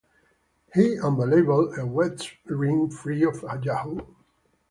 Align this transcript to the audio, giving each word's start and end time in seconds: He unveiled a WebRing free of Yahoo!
He 0.73 0.95
unveiled 0.95 1.75
a 1.77 1.83
WebRing 1.85 2.91
free 2.91 3.23
of 3.23 3.43
Yahoo! 3.63 3.99